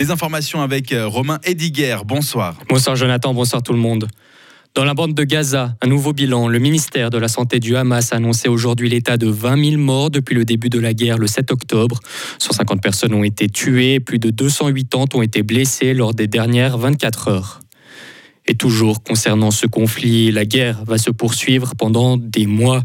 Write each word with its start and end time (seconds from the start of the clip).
Les 0.00 0.12
informations 0.12 0.62
avec 0.62 0.92
euh, 0.92 1.08
Romain 1.08 1.40
Ediger. 1.42 1.96
Bonsoir. 2.06 2.54
Bonsoir 2.68 2.94
Jonathan, 2.94 3.34
bonsoir 3.34 3.62
tout 3.64 3.72
le 3.72 3.80
monde. 3.80 4.06
Dans 4.74 4.84
la 4.84 4.94
bande 4.94 5.12
de 5.12 5.24
Gaza, 5.24 5.74
un 5.82 5.88
nouveau 5.88 6.12
bilan. 6.12 6.46
Le 6.46 6.60
ministère 6.60 7.10
de 7.10 7.18
la 7.18 7.26
Santé 7.26 7.58
du 7.58 7.74
Hamas 7.74 8.12
a 8.12 8.16
annoncé 8.16 8.48
aujourd'hui 8.48 8.88
l'état 8.88 9.16
de 9.16 9.26
20 9.26 9.70
000 9.70 9.82
morts 9.82 10.10
depuis 10.10 10.36
le 10.36 10.44
début 10.44 10.68
de 10.68 10.78
la 10.78 10.94
guerre 10.94 11.18
le 11.18 11.26
7 11.26 11.50
octobre. 11.50 11.98
150 12.38 12.80
personnes 12.80 13.12
ont 13.12 13.24
été 13.24 13.48
tuées, 13.48 13.98
plus 13.98 14.20
de 14.20 14.30
280 14.30 15.06
ont 15.14 15.22
été 15.22 15.42
blessées 15.42 15.94
lors 15.94 16.14
des 16.14 16.28
dernières 16.28 16.78
24 16.78 17.28
heures. 17.28 17.60
Et 18.50 18.54
toujours 18.54 19.02
concernant 19.02 19.50
ce 19.50 19.66
conflit, 19.66 20.32
la 20.32 20.46
guerre 20.46 20.82
va 20.86 20.96
se 20.96 21.10
poursuivre 21.10 21.74
pendant 21.76 22.16
des 22.16 22.46
mois. 22.46 22.82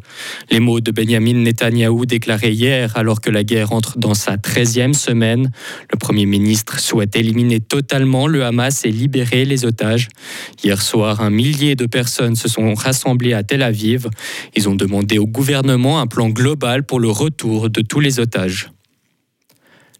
Les 0.52 0.60
mots 0.60 0.82
de 0.82 0.92
Benjamin 0.92 1.36
Netanyahou 1.36 2.06
déclarés 2.06 2.52
hier 2.52 2.92
alors 2.98 3.22
que 3.22 3.30
la 3.30 3.46
guerre 3.46 3.72
entre 3.72 3.98
dans 3.98 4.14
sa 4.14 4.36
13e 4.36 4.92
semaine. 4.92 5.52
Le 5.90 5.98
Premier 5.98 6.26
ministre 6.26 6.82
souhaite 6.82 7.16
éliminer 7.16 7.62
totalement 7.62 8.28
le 8.28 8.44
Hamas 8.44 8.84
et 8.84 8.92
libérer 8.92 9.46
les 9.46 9.64
otages. 9.64 10.10
Hier 10.62 10.82
soir, 10.82 11.22
un 11.22 11.30
millier 11.30 11.78
de 11.78 11.86
personnes 11.86 12.36
se 12.36 12.50
sont 12.50 12.74
rassemblées 12.74 13.34
à 13.34 13.44
Tel 13.44 13.62
Aviv. 13.62 14.10
Ils 14.58 14.68
ont 14.68 14.76
demandé 14.76 15.18
au 15.18 15.28
gouvernement 15.28 16.02
un 16.02 16.08
plan 16.08 16.28
global 16.28 16.86
pour 16.86 17.00
le 17.00 17.10
retour 17.10 17.70
de 17.70 17.82
tous 17.82 18.02
les 18.02 18.20
otages. 18.20 18.70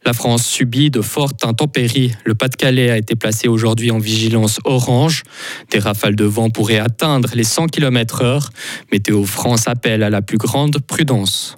La 0.06 0.14
France 0.14 0.46
subit 0.46 0.90
de 0.90 1.02
fortes 1.02 1.46
intempéries. 1.46 2.14
Le 2.26 2.36
Pas-de-Calais 2.36 2.90
a 2.90 2.98
été 2.98 3.16
placé 3.16 3.48
aujourd'hui 3.48 3.90
en 3.90 4.00
vigilance 4.00 4.60
orange. 4.66 5.24
Des 5.72 5.80
rafales 5.80 6.16
de 6.16 6.26
vent 6.26 6.50
pourraient 6.50 6.80
atteindre 6.80 7.30
les 7.36 7.46
100 7.46 7.68
km/h. 7.68 8.50
Météo 8.92 9.24
France 9.24 9.68
appelle 9.68 10.04
à 10.04 10.10
la 10.10 10.22
plus 10.22 10.38
grande 10.38 10.80
prudence. 10.80 11.58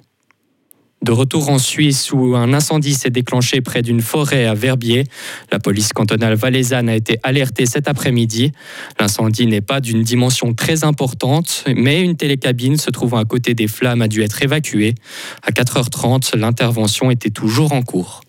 De 1.02 1.12
retour 1.12 1.50
en 1.50 1.58
Suisse 1.58 2.10
où 2.12 2.34
un 2.36 2.52
incendie 2.52 2.94
s'est 2.94 3.10
déclenché 3.10 3.60
près 3.60 3.82
d'une 3.82 4.00
forêt 4.00 4.46
à 4.46 4.54
Verbier, 4.54 5.04
la 5.52 5.58
police 5.58 5.92
cantonale 5.92 6.34
valaisanne 6.34 6.88
a 6.88 6.96
été 6.96 7.18
alertée 7.22 7.66
cet 7.66 7.86
après-midi. 7.86 8.52
L'incendie 8.98 9.46
n'est 9.46 9.60
pas 9.60 9.80
d'une 9.80 10.02
dimension 10.02 10.54
très 10.54 10.84
importante, 10.84 11.64
mais 11.76 12.00
une 12.00 12.16
télécabine 12.16 12.76
se 12.76 12.90
trouvant 12.90 13.18
à 13.18 13.24
côté 13.24 13.54
des 13.54 13.68
flammes 13.68 14.02
a 14.02 14.08
dû 14.08 14.22
être 14.22 14.42
évacuée. 14.42 14.94
À 15.42 15.50
4h30, 15.50 16.36
l'intervention 16.36 17.10
était 17.10 17.30
toujours 17.30 17.72
en 17.72 17.82
cours. 17.82 18.22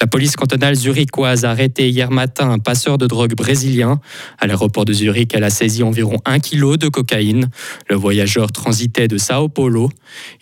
La 0.00 0.08
police 0.08 0.34
cantonale 0.34 0.74
zurichoise 0.74 1.44
a 1.44 1.50
arrêté 1.50 1.88
hier 1.88 2.10
matin 2.10 2.50
un 2.50 2.58
passeur 2.58 2.98
de 2.98 3.06
drogue 3.06 3.34
brésilien. 3.34 4.00
À 4.38 4.46
l'aéroport 4.46 4.84
de 4.84 4.92
Zurich, 4.92 5.32
elle 5.34 5.44
a 5.44 5.50
saisi 5.50 5.82
environ 5.82 6.18
un 6.24 6.40
kilo 6.40 6.76
de 6.76 6.88
cocaïne. 6.88 7.48
Le 7.88 7.96
voyageur 7.96 8.50
transitait 8.50 9.08
de 9.08 9.18
Sao 9.18 9.48
Paulo 9.48 9.90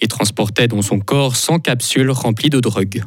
et 0.01 0.09
transportait 0.09 0.69
dans 0.69 0.83
son 0.83 1.01
corps 1.01 1.37
100 1.37 1.61
capsules 1.61 2.11
remplies 2.11 2.51
de 2.51 2.61
drogue. 2.61 3.03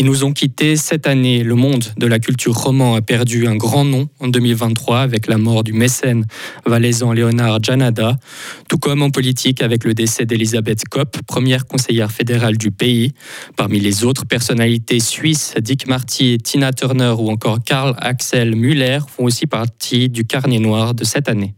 Ils 0.00 0.06
nous 0.06 0.22
ont 0.22 0.32
quittés 0.32 0.76
cette 0.76 1.08
année. 1.08 1.42
Le 1.42 1.56
monde 1.56 1.84
de 1.96 2.06
la 2.06 2.20
culture 2.20 2.54
roman 2.54 2.94
a 2.94 3.02
perdu 3.02 3.48
un 3.48 3.56
grand 3.56 3.84
nom 3.84 4.08
en 4.20 4.28
2023 4.28 5.00
avec 5.00 5.26
la 5.26 5.38
mort 5.38 5.64
du 5.64 5.72
mécène 5.72 6.24
valaisan 6.64 7.10
Léonard 7.12 7.60
Janada, 7.60 8.16
tout 8.68 8.78
comme 8.78 9.02
en 9.02 9.10
politique 9.10 9.60
avec 9.60 9.82
le 9.82 9.94
décès 9.94 10.24
d'Elisabeth 10.24 10.84
Kopp, 10.88 11.18
première 11.26 11.66
conseillère 11.66 12.12
fédérale 12.12 12.56
du 12.56 12.70
pays. 12.70 13.12
Parmi 13.56 13.80
les 13.80 14.04
autres 14.04 14.24
personnalités 14.24 15.00
suisses, 15.00 15.54
Dick 15.60 15.88
Marty, 15.88 16.38
Tina 16.38 16.72
Turner 16.72 17.14
ou 17.18 17.28
encore 17.28 17.58
Karl 17.64 17.96
Axel 17.98 18.54
Müller 18.54 19.00
font 19.08 19.24
aussi 19.24 19.48
partie 19.48 20.08
du 20.08 20.24
carnet 20.24 20.60
noir 20.60 20.94
de 20.94 21.02
cette 21.02 21.28
année. 21.28 21.54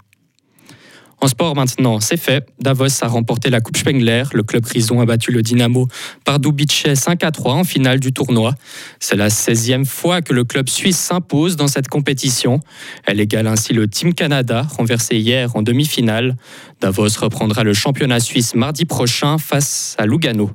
En 1.22 1.28
sport 1.28 1.54
maintenant, 1.54 2.00
c'est 2.00 2.16
fait. 2.16 2.48
Davos 2.60 3.02
a 3.02 3.06
remporté 3.06 3.50
la 3.50 3.60
Coupe 3.60 3.76
Spengler. 3.76 4.24
Le 4.32 4.42
club 4.42 4.64
Rison 4.64 5.00
a 5.00 5.04
battu 5.04 5.32
le 5.32 5.42
Dynamo 5.42 5.86
par 6.24 6.40
Dubice 6.40 6.94
5 6.94 7.22
à 7.24 7.30
3 7.30 7.54
en 7.54 7.64
finale 7.64 8.00
du 8.00 8.12
tournoi. 8.12 8.54
C'est 9.00 9.16
la 9.16 9.28
16e 9.28 9.84
fois 9.84 10.22
que 10.22 10.32
le 10.32 10.44
club 10.44 10.68
suisse 10.68 10.98
s'impose 10.98 11.56
dans 11.56 11.68
cette 11.68 11.88
compétition. 11.88 12.60
Elle 13.04 13.20
égale 13.20 13.48
ainsi 13.48 13.74
le 13.74 13.86
Team 13.86 14.14
Canada, 14.14 14.66
renversé 14.78 15.16
hier 15.16 15.54
en 15.56 15.62
demi-finale. 15.62 16.36
Davos 16.81 17.19
reprendra 17.20 17.64
le 17.64 17.75
championnat 17.75 18.20
suisse 18.20 18.54
mardi 18.54 18.87
prochain 18.87 19.37
face 19.37 19.97
à 19.98 20.06
Lugano. 20.06 20.50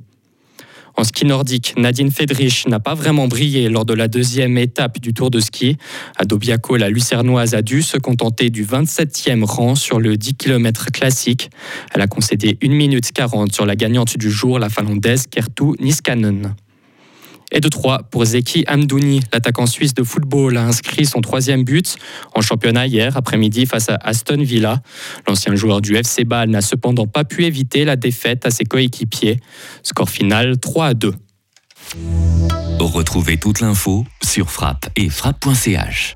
En 0.96 1.04
ski 1.04 1.26
nordique, 1.26 1.74
Nadine 1.76 2.10
Fedrich 2.10 2.66
n'a 2.68 2.80
pas 2.80 2.94
vraiment 2.94 3.28
brillé 3.28 3.68
lors 3.68 3.84
de 3.84 3.92
la 3.92 4.08
deuxième 4.08 4.56
étape 4.56 4.98
du 4.98 5.12
Tour 5.12 5.30
de 5.30 5.40
ski. 5.40 5.76
À 6.16 6.24
Dobiaco, 6.24 6.76
la 6.76 6.88
Lucernoise 6.88 7.54
a 7.54 7.60
dû 7.60 7.82
se 7.82 7.98
contenter 7.98 8.48
du 8.48 8.64
27e 8.64 9.44
rang 9.44 9.74
sur 9.74 10.00
le 10.00 10.16
10 10.16 10.34
km 10.34 10.86
classique. 10.92 11.50
Elle 11.92 12.00
a 12.00 12.06
concédé 12.06 12.56
1 12.62 12.68
minute 12.68 13.12
40 13.12 13.52
sur 13.52 13.66
la 13.66 13.76
gagnante 13.76 14.16
du 14.16 14.30
jour, 14.30 14.58
la 14.58 14.70
finlandaise 14.70 15.26
Kertu 15.26 15.72
Niskanen. 15.80 16.54
Et 17.52 17.60
de 17.60 17.68
3 17.68 18.04
pour 18.10 18.24
Zeki 18.24 18.64
Amdouni. 18.66 19.20
L'attaquant 19.32 19.66
suisse 19.66 19.94
de 19.94 20.02
football 20.02 20.56
a 20.56 20.64
inscrit 20.64 21.06
son 21.06 21.20
troisième 21.20 21.64
but 21.64 21.96
en 22.34 22.40
championnat 22.40 22.86
hier 22.86 23.16
après-midi 23.16 23.66
face 23.66 23.88
à 23.88 23.96
Aston 24.02 24.42
Villa. 24.42 24.80
L'ancien 25.26 25.54
joueur 25.54 25.80
du 25.80 25.96
FC 25.96 26.24
Bâle 26.24 26.50
n'a 26.50 26.60
cependant 26.60 27.06
pas 27.06 27.24
pu 27.24 27.44
éviter 27.44 27.84
la 27.84 27.96
défaite 27.96 28.46
à 28.46 28.50
ses 28.50 28.64
coéquipiers. 28.64 29.40
Score 29.82 30.10
final 30.10 30.58
3 30.58 30.86
à 30.86 30.94
2. 30.94 31.14
Retrouvez 32.80 33.36
toute 33.38 33.60
l'info 33.60 34.04
sur 34.22 34.50
frappe 34.50 34.88
et 34.96 35.08
frappe.ch. 35.08 36.14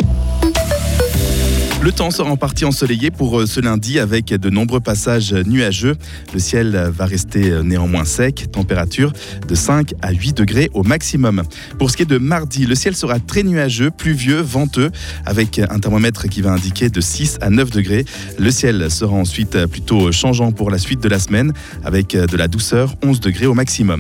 Le 1.82 1.92
temps 1.92 2.10
sera 2.10 2.30
en 2.30 2.36
partie 2.36 2.66
ensoleillé 2.66 3.10
pour 3.10 3.40
euh, 3.40 3.46
ce 3.46 3.58
lundi 3.58 3.98
avec 3.98 4.26
de 4.26 4.50
nombreux 4.50 4.80
passages 4.80 5.32
nuageux. 5.32 5.96
Le 6.34 6.38
ciel 6.38 6.90
va 6.94 7.06
rester 7.06 7.50
euh, 7.50 7.62
néanmoins 7.62 8.04
sec, 8.04 8.52
température 8.52 9.14
de 9.48 9.54
5 9.54 9.94
à 10.02 10.12
8 10.12 10.36
degrés 10.36 10.68
au 10.74 10.82
maximum. 10.82 11.42
Pour 11.78 11.90
ce 11.90 11.96
qui 11.96 12.02
est 12.02 12.06
de 12.06 12.18
mardi, 12.18 12.66
le 12.66 12.74
ciel 12.74 12.94
sera 12.94 13.18
très 13.18 13.44
nuageux, 13.44 13.90
pluvieux, 13.90 14.42
venteux, 14.42 14.90
avec 15.24 15.58
un 15.58 15.78
thermomètre 15.78 16.28
qui 16.28 16.42
va 16.42 16.52
indiquer 16.52 16.90
de 16.90 17.00
6 17.00 17.38
à 17.40 17.48
9 17.48 17.70
degrés. 17.70 18.04
Le 18.38 18.50
ciel 18.50 18.90
sera 18.90 19.14
ensuite 19.14 19.64
plutôt 19.64 20.12
changeant 20.12 20.52
pour 20.52 20.70
la 20.70 20.76
suite 20.76 21.02
de 21.02 21.08
la 21.08 21.18
semaine, 21.18 21.54
avec 21.82 22.14
de 22.14 22.36
la 22.36 22.46
douceur, 22.46 22.94
11 23.02 23.20
degrés 23.20 23.46
au 23.46 23.54
maximum. 23.54 23.70